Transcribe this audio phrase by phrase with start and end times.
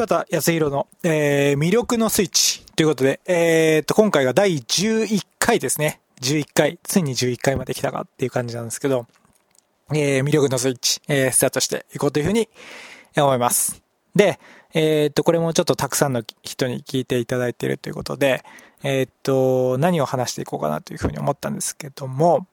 [0.00, 6.00] 柴田康弘の、えー、魅力のスイッチということで、えー、っと、今回が第11回ですね。
[6.22, 9.06] 11回、ついに11回まで来たかっていう感じなんですけど、
[9.92, 12.48] えー、魅力のスイッチ、えー、スタートしていこうというふうに
[13.14, 13.82] 思います。
[14.14, 14.40] で、
[14.72, 18.42] えー、っと、これもちょっとたくさんの人に聞いていただいているということで、
[18.82, 22.46] えー、っと、何を話していこうかなというふうに思ったんですけども、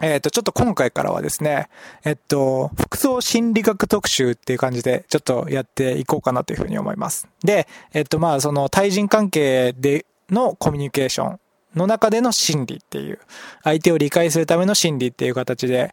[0.00, 1.68] えっ、と、ちょっと今回からはですね、
[2.04, 7.28] えっと、服装心理学特集っていう感じで、ちょっとやっていこうかなというふうに思います。
[7.44, 11.40] で、えっと、まあ、その対人関係でのコミュニケーション
[11.74, 13.18] の中での心理っていう、
[13.62, 15.92] 相手を理解するための心理っていう形で、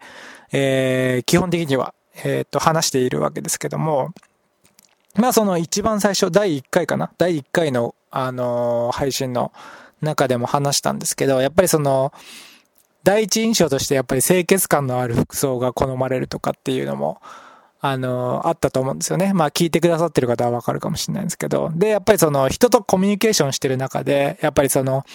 [0.52, 4.14] えー、基本的には、えっと、話しているわけですけども、
[5.16, 7.12] まあ、その一番最初、第1回かな？
[7.18, 9.52] 第1回の、あのー、配信の
[10.02, 12.14] 中でも話したんですけど、やっぱりその、
[13.08, 17.22] 第一印象としてやっぱり清潔感のある服装が好まれるとかっていうのも、
[17.80, 19.32] あの、あったと思うんですよね。
[19.34, 21.72] まあ聞いてくださってる方はわかるかもしれないんですけど。
[21.74, 25.06] で、やっぱりその人とコミュニケーションしてる中で、やっぱりその、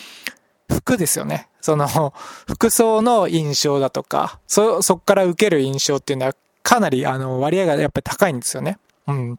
[0.71, 1.51] 服ですよね。
[1.61, 2.15] その、
[2.49, 8.79] 服装の印象だとか、そ、そっから受ける印象っていうのはかなりあの割合がやっぱり高いんですよね。
[9.07, 9.39] うん。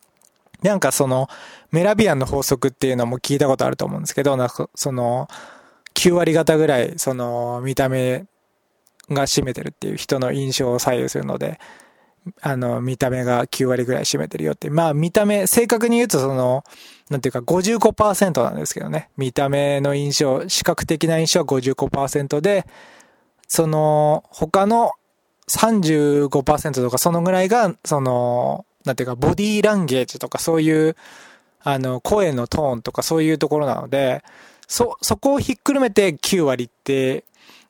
[0.62, 1.28] なんかその、
[1.72, 5.28] メラビアンの法則っていうのも聞いたことあると思うんですけど、なんかその、
[5.96, 8.28] 9割方ぐらい、その、見た目
[9.10, 11.60] が占めてるっていう人の印象を左右するので、
[12.42, 14.70] あの、見た目が9割ぐらい占めてるよって。
[14.70, 16.64] まあ、見た目、正確に言うとその、
[17.10, 19.10] なんていうか55%なんですけどね。
[19.18, 22.66] 見た目の印象、視覚的な印象は55%で、
[23.48, 24.92] その、他の
[25.50, 30.96] 35%とかそのぐらいが、その、なんていうか、ボディーランゲージとかそういう、
[31.62, 34.24] あの、声のトーンとかそういうところなので、
[34.68, 37.26] そ、そこをひっくるめて9割って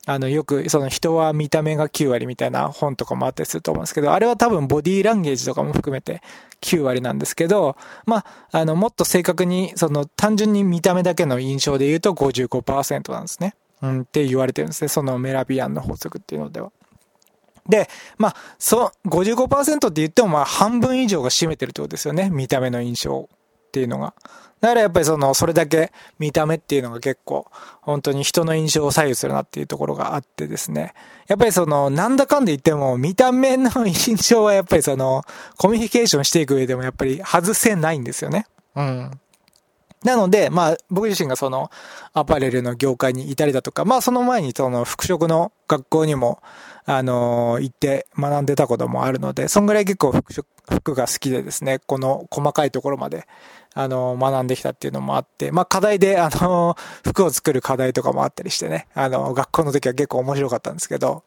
[0.06, 6.22] あの、よく、その人は見た目が9割みたいな本とかもあったりすると思うんですけど、あれは多分ボディーランゲージとかも含めて
[6.62, 13.56] 9割なんですけど、まあ、あの、もっと正確に、その単純に見た目だけの印象で言うと55%なんですね。
[13.82, 14.90] うん、って言われてるんですね。
[14.90, 16.72] そのメラビアンの法則っていうのでは。
[17.68, 22.30] で、まあ、そう、55%って言ってもまあ半分以上が占めてるってことですよね。
[22.30, 23.30] 見た目の印象
[23.74, 24.14] っていうのが。
[24.62, 27.48] だからやっぱりその、それだけ見た目っていうのが結構、
[27.82, 30.94] 本当に人の印象を左右するなっていうところがあってですね。
[31.28, 35.24] やっぱりその、なんだかんで言っても、見た目の印象はやっぱりその、
[35.58, 38.46] コミュニケーションしていく上でもやっぱり外せないんですよね。
[38.76, 39.12] うん。
[40.04, 41.72] なので、まあ、僕自身がその、
[42.14, 46.42] アパレルの業界にいたりだとか、まあ、その前にその、服飾の学校にも、
[46.86, 53.26] あの行って学んでたこともあるので、そんぐらい結構服飾、服が好きでですね、この細かいところまで、
[53.74, 56.76] あの、学んできたっていうのもあって、まあ課題で、あの、
[57.06, 61.24] 服を作る課題とかもあったりしてね、あの、学校の時は結構面白かったんですけど、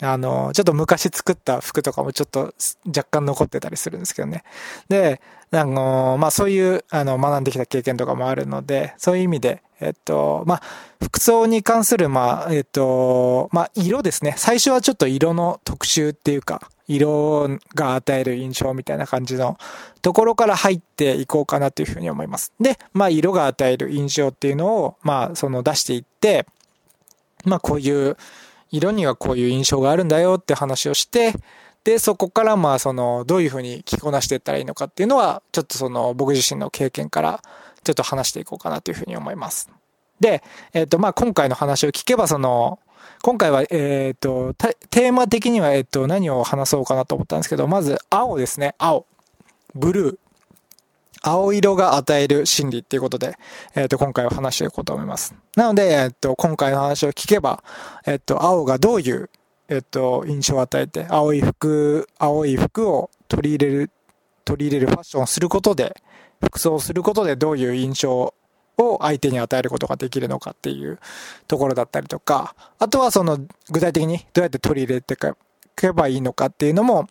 [0.00, 2.54] あの、ちょっと昔作った服とかもちょっと
[2.86, 4.44] 若干残ってたりするんですけどね。
[4.88, 5.20] で、
[5.52, 10.62] あの、まあそういう、あの、学んできた経験とかもあるので、そういう意味で、えっと、まあ、
[11.02, 14.34] 服装に関する、まあ、えっと、まあ、色ですね。
[14.36, 19.58] 最初はちょっと色の特集っていうか、色が与える印象みたいな感じの
[20.02, 22.52] ところから入っていこうかなというふうに思います。
[22.58, 26.46] で、まあ、色が与える印象っていうのを、まあ、その出していって、
[27.44, 28.16] まあ、こういう、
[28.70, 31.34] 色にはこういう印象があるんだよって話をして、
[31.86, 37.40] で、そこからまあその、どういうふうに着こなしていったらいいのかっていうのは、ちょっとその僕自身の経験から
[37.84, 39.70] ちょっと話していこうかなというふうに思います。
[40.18, 40.42] で、
[40.72, 42.80] えっ、ー、とまあ今回の話を聞けばその、
[43.22, 44.52] 今回は、えっ、と、
[44.90, 48.74] テーマ的には、えっ、と、何を話そうかなと思ったんですけど、まず、青ですね。
[48.78, 49.06] 青。
[49.76, 50.18] ブルー。
[51.22, 53.38] 青色が与える心理っていうことで、
[53.76, 55.34] えっ、ー、と、今回は話していこうと思います。
[55.56, 57.62] なので、えっ、と、今回の話を聞けば、
[58.06, 59.30] えっ、と、青がどういう、
[59.68, 63.90] えっ、と、印象を与えて、青い服、青い服を取り入れる、
[64.44, 65.96] 取り入れるファッションをすることで、
[66.40, 68.34] 服装をすることでどういう印象
[68.78, 70.98] を相手に与えることができるのかっていう
[71.48, 73.38] ところだったりとか、あとはその
[73.70, 75.16] 具体的にどうやって取り入れてい
[75.74, 77.08] けばいいのかっていうのも、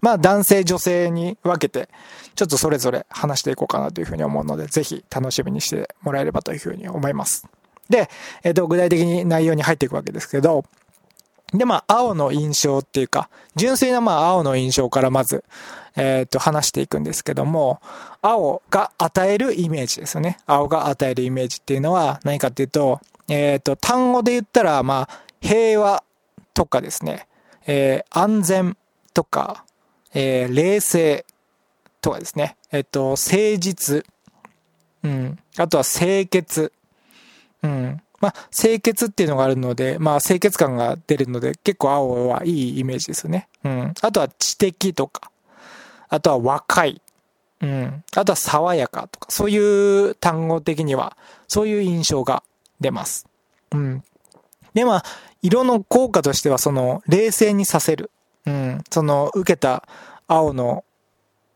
[0.00, 1.88] まあ男性女性に分けて、
[2.36, 7.46] ちょっとそれぞれ話していこうかなというふうに思うので、ぜひ楽しみにしてもらえればというふうに思います。
[7.90, 8.08] で、
[8.44, 10.64] えっ、ー、と、具体的に内容に入っていくわけですけど、
[11.52, 15.44] で、まあ、青の印象っていうか、純粋なまあ、青の印象からまず、
[15.96, 17.80] えっ、と、話していくんですけども、
[18.20, 20.38] 青が与えるイメージですよね。
[20.46, 26.04] 青が与えるイメージっていうのは何かっていうと、えっ、と、単語で言ったら、まあ、平和
[26.54, 27.26] とかですね、
[27.66, 28.76] えー、安全
[29.14, 29.64] とか、
[30.14, 31.24] えー、冷静
[32.00, 34.04] とかですね、えっ、と、誠実、
[35.02, 36.72] うん、あとは清潔、
[37.62, 43.48] うん、まあ、清潔っていうのがあるので、まあ、清潔感が出るので、結構青はいいイメージですよね。
[43.64, 43.94] うん。
[44.00, 45.30] あとは知的とか、
[46.08, 47.00] あとは若い、
[47.60, 48.04] うん。
[48.14, 51.16] あとは爽やかとか、そういう単語的には、
[51.46, 52.42] そういう印象が
[52.80, 53.26] 出ます。
[53.72, 54.02] うん。
[54.74, 55.04] で、まあ、
[55.42, 58.10] 色の効果としては、その、冷静にさせる。
[58.46, 58.84] うん。
[58.90, 59.86] その、受けた
[60.26, 60.84] 青の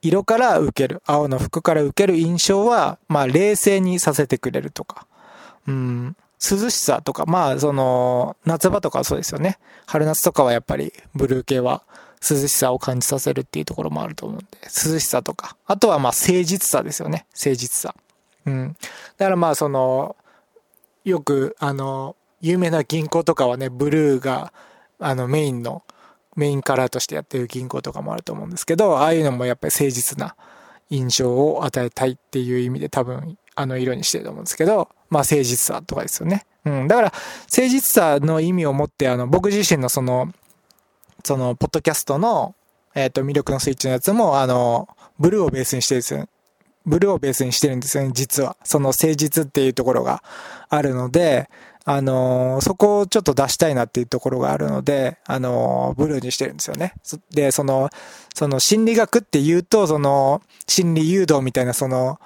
[0.03, 5.07] 色から受ける、青の服から受ける印象は、まあ、冷静にさせてくれるとか。
[5.69, 6.17] うん。
[6.51, 9.59] 涼しさとか、まあ、その、夏場とかはそうですよね。
[9.87, 11.85] 春夏とかはやっぱり、ブルー系は、
[12.23, 17.27] 涼しさを感じさせるっていうところもあると思うんで、涼しさとか、あとはまあ誠実さですよね。
[17.33, 17.95] 誠実さ。
[18.47, 18.77] うん。
[19.19, 20.17] だからまあその、
[21.05, 24.53] よくあの、有名な銀行とかはね、ブルーが
[25.01, 25.83] あのメインの、
[26.37, 30.37] メインカラーとしてやってる銀行とかもあると思うんですけど、ああいうのもやっぱり誠実な
[30.91, 36.45] 印象を与えたいっていう意味で多分あの色にしてると思うんですけど、まあ誠実さとかですよね。
[36.65, 36.89] うん。
[36.89, 37.13] だから
[37.43, 40.33] 誠実さの意味を持ってあの僕自身のその
[41.25, 42.55] その、ポッドキャストの、
[42.95, 44.89] えっ、ー、と、魅力のスイッチのやつも、あの、
[45.19, 46.29] ブルーをベースにしてるんですよ。
[46.85, 48.57] ブルーをベースにしてるんですよね、実は。
[48.65, 50.23] その誠実っていうところが
[50.69, 51.49] あるので、
[51.85, 56.95] あのそこをちょっと出したいなっていうところがあるので、あのブルーにしてるんですよね。
[57.31, 57.91] で、その、
[58.35, 62.19] その心理学って言うと、その、心理誘導みたいな、その、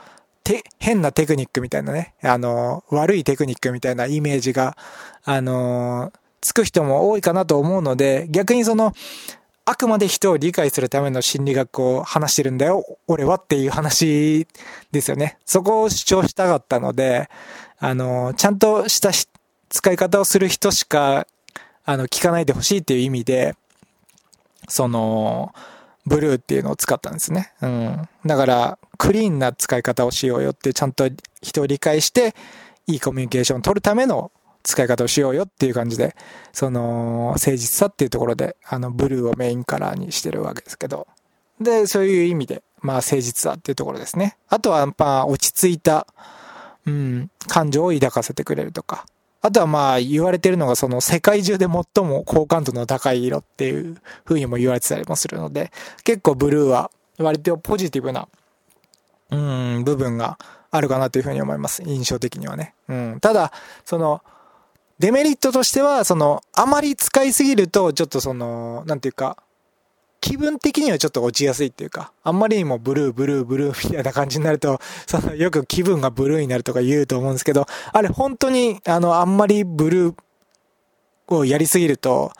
[0.46, 4.76] て、変なテクニックみたいなね、あの悪いテクニックみたいなイメージが、
[5.24, 8.92] あのつく人も多いかなと思うので、逆にその、
[9.64, 14.46] あくまで人を理解するための心理学を話してるんだよ、俺はっていう話
[14.92, 15.38] ですよね。
[15.44, 17.28] そこを主張したかったので、
[17.80, 19.10] あの、ちゃんとした
[19.68, 21.26] 使い方をする人しか、
[21.84, 23.56] あの、聞かないでほしいっていう意味で、
[24.68, 25.52] その、
[26.06, 27.52] ブルーっていうのを使ったんですね。
[27.60, 28.08] うん。
[28.24, 31.08] だから、クリーンな使い方をしようよって、ちゃんと
[31.42, 32.34] 人を理解して、
[32.86, 34.30] いいコミュニケーションを取るための
[34.62, 36.14] 使い方をしようよっていう感じで、
[36.52, 41.08] その、誠実さっていうところで、あの、ブルーをメインカラーにしてるわけですけど、
[41.60, 44.36] で、そういう意味で、まあ、誠実さっていうところですね。
[44.48, 46.06] あとは、まあ、落ち着いた、
[46.86, 49.06] うん、感情を抱かせてくれるとか。
[49.46, 55.70] あとはまあ言われてるのがその世界中で最も好感度の高い色っていう風にも言われてたりもするので、
[56.02, 58.28] 結構ブルーは割とポジティブな、
[59.30, 60.38] うん、部分が
[60.70, 61.82] あるかなというふうに思います。
[61.84, 62.74] 印象的にはね。
[62.88, 63.18] うん。
[63.20, 63.52] ただ、
[63.84, 64.20] その、
[64.98, 69.36] デメリットとしては、その、あまり使いすぎると、ちょっとその、なんていうか、
[70.26, 80.14] 気分的にはちょっと落ちやすいっていうか、あんまりにもブルー、ブルー、ブルーみたいな感じになると、 その、よく気分がブルーになるとか言うと思うんですけど、あれ本当に、あの、あんまりブルー
[81.28, 82.32] をやりすぎると、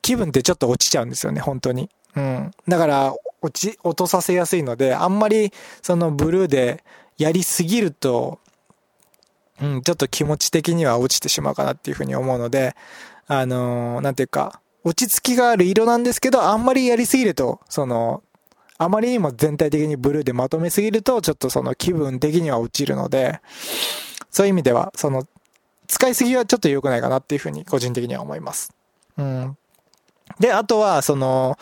[0.00, 1.90] 気分ってちょっと落ちちゃうんですよね、本当に。
[2.16, 2.50] うん。
[2.66, 5.52] だから、落ち、落とさせやすいので、あんまり、
[5.82, 6.82] そのブルーで
[7.18, 8.38] やりすぎると、
[9.60, 12.74] うん、ちょっと気持ち的には落ちてしまうかなっていうふうに思うので、
[13.26, 18.22] あのー、なんていうか、落ち着きがある色なんですけど、あんまりやりすぎると、その、
[18.78, 23.40] あまりにも全体的にブルーでまとめすぎると、ちょっとその気分的には落ちるので、
[24.30, 25.26] そういう意味では、その、
[25.88, 28.72] 使いすぎはちょっと良くないかなっていうふうに個人的には思います。
[29.16, 29.56] うん。
[30.38, 31.58] で、あとは、その、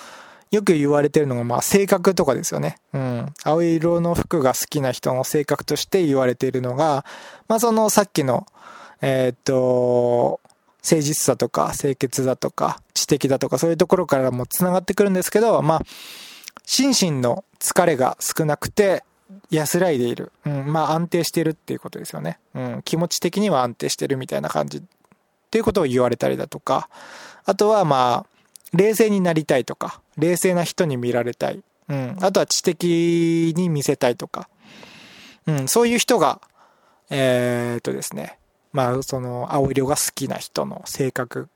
[0.51, 2.79] よく言われてるのが、まあ、性格とかですよね。
[2.93, 3.35] うん。
[3.45, 7.05] 青色の服が好きな人の性格として言われているのが、
[7.49, 8.47] まあ、その、さっきの、
[9.01, 10.41] えー、っと、
[10.87, 15.83] 誠実さとか、清潔だとか、知的だとか、そういうところからも繋がってくるんですけど、まあ、
[16.65, 19.03] 心身の疲れが少なくて、
[19.51, 20.31] 安らいでいる。
[20.45, 22.39] うん、まあ安定してるっていうことですよね。
[22.55, 24.83] うん、気持ち的には安定してるみたいな感じっ
[25.51, 26.89] ていうことを言われたりだとか、
[27.45, 28.27] あとはまあ、
[28.73, 31.63] 冷静になりたいとか、冷静な人に見られたい。
[31.89, 32.17] うん。
[32.21, 34.49] あとは知的に見せたいとか。
[35.47, 35.69] うん。
[35.69, 36.41] そういう人が、
[37.11, 38.39] えー、っとですね。
[38.77, 41.49] まあ、その、青色が好きな人の性格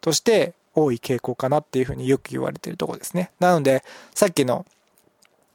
[0.00, 3.30] として多い傾向かなっていうふうによく言われてるとこですね。
[3.40, 4.64] なので、さっきの、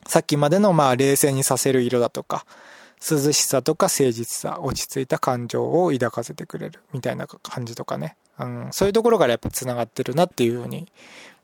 [0.06, 2.46] さっきまでのまあ冷静にさせる色だとか、
[3.02, 8.16] 涼しさとか誠実さ、落ち着いた感情を抱かせてくれるみたいな感じとかね。
[8.38, 10.88] うん、そういうところからやっぱ繋がってるなっていうふうに、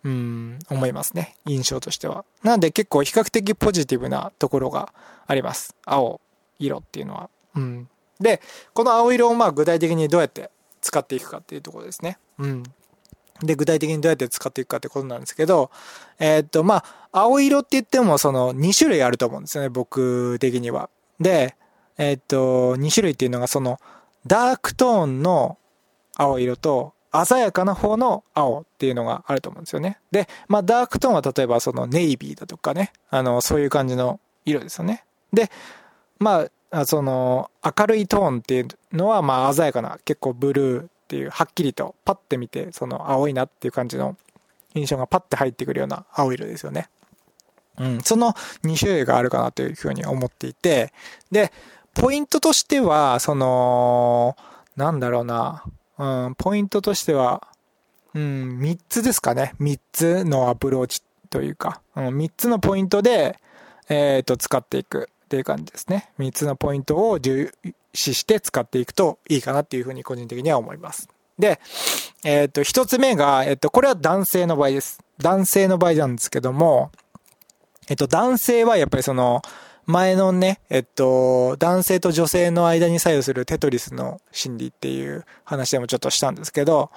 [0.03, 1.35] うん、思いますね。
[1.47, 2.25] 印象としては。
[2.43, 4.93] なんで結構比較的ポジティブなところが
[5.25, 5.75] あります。
[5.83, 6.21] 青
[6.59, 7.29] 色っていうのは。
[7.55, 7.89] うん。
[8.19, 8.41] で、
[8.73, 10.51] この青色をまあ具体的にどうやって
[10.81, 12.17] 使っていくかっていうところですね。
[12.39, 12.63] うん。
[13.41, 15.71] で、具体的にどうやって使っていくかってことなんですけど、
[16.19, 20.89] えー、っと、まあ、青色って言ってもその2種類あると思うんですよね、僕的には。
[21.19, 21.55] で、
[21.97, 23.79] えー、っと、2種類っていうのがその、
[24.25, 25.57] ダークトーンの
[26.15, 26.93] 青色と、
[27.25, 29.99] 鮮やかな方の青っていうのがあると思うんですよね。
[30.11, 35.05] で、まあ、ダークトーンは例えばそのネイビーだとかね、あの、そういう感じの色ですよね。
[35.31, 35.51] で、
[36.17, 36.47] まあ、
[36.85, 44.17] その、明るいトーンっていうのは、まあ、鮮やかな、結構ブルーっていう、はっきりとパッて見て、その、青いなっていう感じの
[44.73, 46.89] 印象がパッて入ってくるような青色ですよね。
[47.77, 50.93] うん、その2種類があるかなというふうに思っていて、
[51.31, 51.51] で、
[51.93, 54.35] ポイントとしては、その、
[54.75, 55.63] なんだろうな、
[55.97, 57.47] うん、ポイントとしては、
[58.15, 59.53] うん、3つですかね。
[59.59, 63.39] 3つのアプローチというか、うん、3つのポイントで、
[63.89, 66.11] えっ、ー、と、使っていくっていう感じですね。
[66.19, 67.51] 3つのポイントを重
[67.95, 71.09] 視して使っていくといいかなっていうふうに個人的には思います。
[71.39, 71.59] で、
[72.23, 74.99] えっ、と、1つ目が、えっ、と、これは男性の場合です。
[75.17, 76.91] 男性の場合なんですけども、
[77.89, 79.41] えっと、男性はやっぱりその、
[79.87, 86.91] 前のね、えっと、男性と女性の間に左右するテトリスの心理っていう話でもちょっとしたんですけど、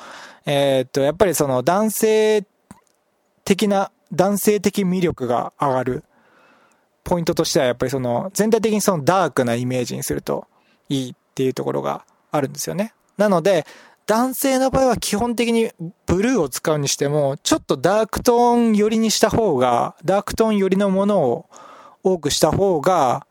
[0.44, 2.46] えっと、やっぱりその男性
[3.44, 6.04] 的な、男性的魅力が上がる
[7.06, 10.48] ポイントとしてはやっぱりその全体的にそのダークなイメージにすると
[10.88, 12.94] いいっていうところがあるんですよね。
[13.16, 13.64] なので、
[14.06, 15.70] 男性の場合は基本的に
[16.06, 21.46] ブルーを使うにしても、ちょっとダークトーン寄りにした方が、ダークトーン寄りのものを
[22.02, 23.26] 多くした方が、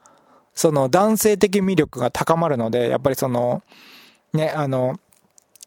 [0.53, 3.61] その男性的魅力が高まるので、やっぱりその、
[4.33, 4.97] ね、あの、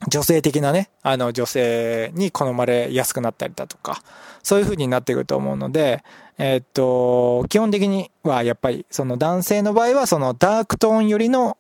[0.07, 4.03] 女性的なね、あの女性に好まれやすくなったりだとか、
[4.43, 6.05] そういう風になってくると思うので、
[6.39, 11.59] えー、っと、基本的にはやっぱりその男性の場合はそのダークトーンよりの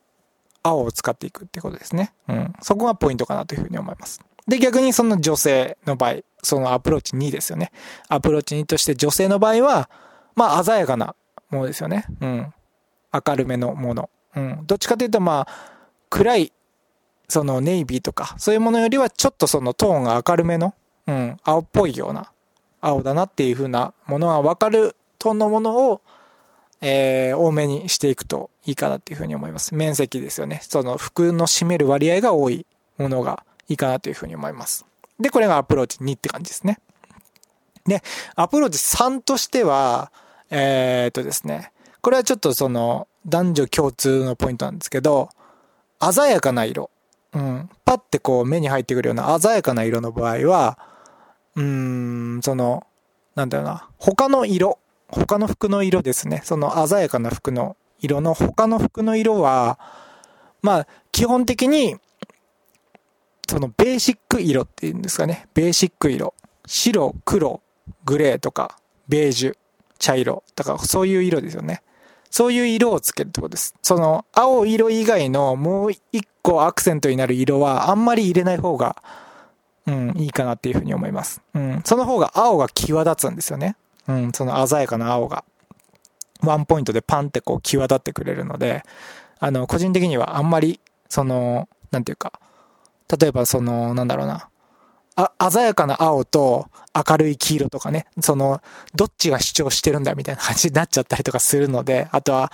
[0.62, 2.12] 青を使っていくってことですね。
[2.28, 2.52] うん。
[2.62, 4.20] そこがポイントかなという風に思います。
[4.46, 7.72] で、逆にその女性の場合、そのアプローチ2ですよね。
[8.08, 9.90] アプローチ2として女性の場合は、
[10.36, 11.14] まあ鮮やかな
[11.50, 12.04] ものですよね。
[12.20, 12.54] うん。
[13.12, 14.10] 明るめのもの。
[14.36, 14.60] うん。
[14.66, 15.48] どっちかというと、まあ、
[16.10, 16.52] 暗い、
[17.28, 20.74] そのネイビーとか、そういうものよりはちょっとそのトーンが明るめの、
[21.06, 22.32] うん、青っぽいような、
[22.80, 26.00] 青だなっていう風なものがわかるトーンのものを、
[26.80, 29.74] えー、多めにしていくといいかなっていう風に思います。
[29.74, 30.60] 面積ですよね。
[30.62, 32.66] その服の占める割合が多い
[32.96, 34.86] ものがいいかなという風に思います。
[35.20, 36.78] で、これがアプローチ2って感じですね。
[37.84, 38.02] で、
[38.36, 40.12] アプローチ3としては、
[40.50, 45.30] えー、っとですね、これはちょっとその男女共通のポイントなんですけど、
[46.00, 46.90] 鮮やかな色。
[47.34, 47.70] うん。
[47.84, 50.78] パッてこう目に入ってくるような鮮やかな色の場合は、
[51.56, 51.64] うー
[52.38, 52.86] ん、その、
[53.34, 56.42] なんだろうな、他の色、他の服の色ですね。
[56.44, 59.78] その鮮やかな服の色の他の服の色は、
[60.62, 61.96] まあ、基本的に、
[63.48, 65.48] そのベーシック色っていうんですかね。
[65.54, 66.34] ベーシック色。
[66.66, 67.62] 白、黒、
[68.04, 69.56] グレーとか、ベージュ。
[69.98, 70.44] 茶色。
[70.54, 71.82] だからそういう色ですよね。
[72.30, 73.74] そういう色をつけるってことです。
[73.82, 79.02] その青色以外のもう一個アクセントになる色はあんまり入れない方が、
[79.86, 81.40] うん、いいかなっていうふうに思います。
[81.54, 81.82] うん。
[81.84, 83.76] その方が青が際立つんですよね。
[84.06, 85.44] うん、その鮮やかな青が。
[86.42, 88.82] ワンポイントでパンってこう際立ってくれるので、
[89.40, 92.40] あの、個人的にはあんまり、その、なんていうか、
[93.18, 94.48] 例えばその、なんだろうな、
[95.18, 98.62] あ、鮮やかな青と明るい黄色とかね、その、
[98.94, 102.52] どっちが主張してるんだみたいな感じになっちゃったりとかするので、あとは、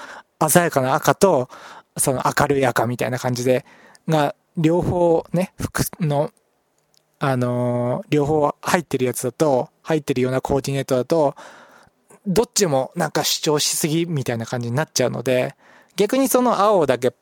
[0.48, 1.50] 鮮やかな赤と、
[1.98, 3.66] その明るい赤みたいな感じで、
[4.08, 6.30] が、両方ね、服の、
[7.18, 11.34] あのー、両方入ってるやつだと、入ってるようなコーディネートだと、
[12.26, 15.54] どっちもなんか主張しすぎみたいな感じになっちゃうので、
[15.96, 17.12] 逆にその青だけ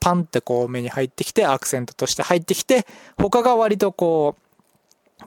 [0.00, 2.86] パンってこう目に入ってきて、アクセントとして入ってきて、
[3.18, 4.45] 他が割とこう、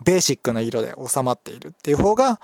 [0.04, 2.40] ベーシックな色で収まっているっていう方が、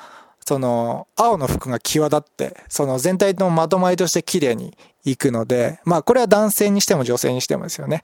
[0.48, 8.04] その、青の服が際立って、その全体のまとまりとして綺麗にいくので、まあこれは男性にしても女性にしてもですよね。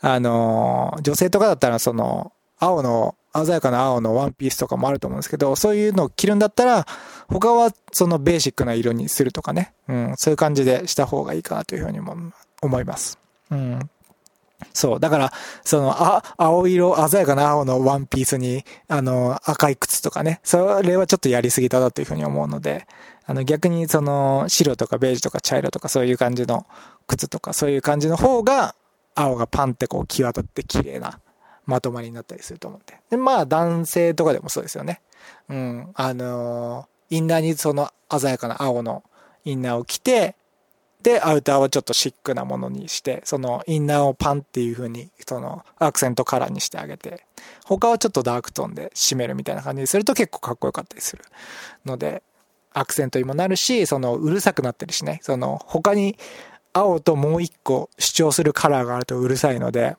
[0.00, 6.86] あの、女性とかだったらその、青の、鮮やかな青のワンピースとかもあると思うんですけど、そういうのを着るんだったら、
[7.28, 9.72] 他はそのベーシックな色にするとかね。
[9.88, 12.16] うん、そういう感じでした方がいいかなというふうにも
[12.62, 13.18] 思います。
[13.50, 13.90] うん。
[14.72, 15.00] そう。
[15.00, 15.32] だから、
[15.64, 20.40] その、あ、青色、鮮やかな青のワンピースに、あの、赤い靴とかね。
[20.44, 22.86] それはちょっとやりすぎただというふうに思うので、
[23.26, 26.66] あの、逆にその、白とかベージュとか茶色とかそういう感じの
[27.06, 28.74] 靴とか、そういう感じの方が、
[29.14, 31.20] 青がパンってこう、際立って綺麗な
[31.66, 32.98] まとまりになったりすると思うんで。
[33.10, 35.00] で、まあ、男性とかでもそうですよね。
[35.48, 35.90] うん。
[35.94, 39.02] あのインナーにその鮮やかな青の
[39.44, 40.34] インナーを着て、
[41.02, 47.24] で、アウターはちょっとシックなものにして、そのインナーをパンっていう風に、そのアクセントカラーにしてあげて、
[47.64, 51.24] 他はちょっとダークトーンで締めるみたいな感じにすると結構かっこよかったりする
[51.84, 52.22] ので、
[52.74, 55.18] アクセントにもなるし、そのうるさくなったりしない。
[55.22, 56.16] その他に
[56.72, 59.96] 青ともう一個主張するカラーがあるとうるさいので、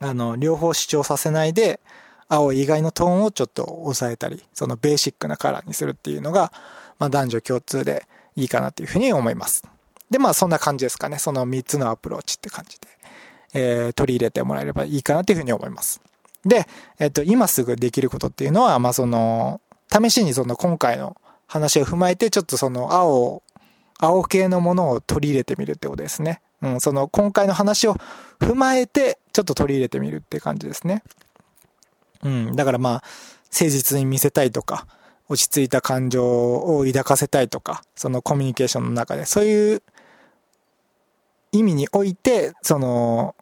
[0.00, 1.80] あの、両方主張させないで、
[2.28, 6.52] 青以外のトーンをちょっと抑えたり、そのベーシックなカラーにするっていうのが、
[6.98, 8.06] まあ男女共通で
[8.36, 9.64] いいかなっていうふうに思います。
[10.14, 11.18] で、まあそんな感じですかね。
[11.18, 12.86] その3つのアプローチって感じで、
[13.52, 16.00] えー、取り入れてもらえればいいかなっていうふうに思います。
[16.46, 16.68] で、
[17.00, 21.16] えっ、と、今すぐできることっていうのは、まあその、試しにその今回の
[21.48, 23.42] 話を踏まえて、ちょっとその青、
[23.98, 26.40] 青系のものを取り入れてみるってことですね。
[26.62, 27.96] うん、その今回の話を
[28.38, 31.02] 踏まえて、ちょっと取り入れてみるって感じですね。
[32.22, 32.92] うん、だからまあ、
[33.50, 34.86] 誠実に見せたいとか、
[35.28, 39.82] 落ち着いた感情を抱かせたいとか、そのコミュニケーションの中で、そういう
[41.58, 43.34] 意味において、その、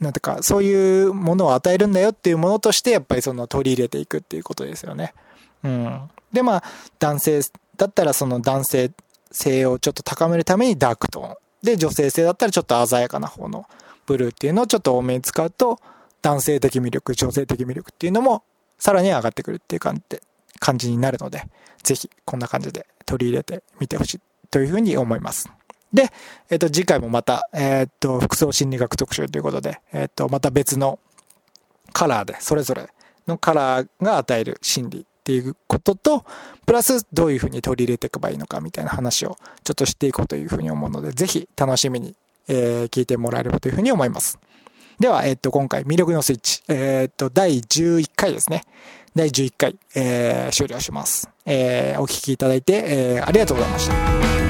[0.00, 5.14] なんてか、そういうものを与えるんだよっていうものとして、やっぱりその取り入れていくっていうことですよね。
[5.62, 6.10] うん。
[6.32, 6.64] で、まあ、
[6.98, 7.40] 男性
[7.76, 8.90] だったらその男性
[9.30, 11.36] 性をちょっと高めるためにダークトーン。
[11.62, 13.66] で、女性性だったらちょっと鮮やかな方の
[14.06, 15.78] ブルーっていうのをちょっと多めに使うと、
[16.22, 18.44] 男性的魅力、女性的魅力っていうのも
[18.78, 20.20] さらに上がってくるっていう感じ、
[20.58, 21.44] 感じになるので、
[21.82, 24.20] ぜひこんな感じで取り入れてみてほしい
[24.50, 25.50] というふうに思います。
[25.94, 26.10] で、
[26.50, 30.98] えっ、と、次回もまた、えっ、と、服装心理学特集ということで、えっ、と、また別の
[31.92, 32.88] カラーで、それぞれ
[33.28, 36.24] のカラーが与える心理っていうことと、
[36.66, 42.16] プラスどういうふうに取り入れていけばいいのかみたいな話をちょっとしていこうというふうに思うので、ぜひ楽しみに、
[42.48, 44.40] えー、聞いてもらえればというふうに思います。
[44.98, 48.62] では、えっ、と、今回、魅力のスイッチ、えっ、と、第11回ですね。
[49.14, 51.28] 第11回、えー、終了します。
[51.46, 54.43] えー、お聞きいただいて、えー、ありがとうございました。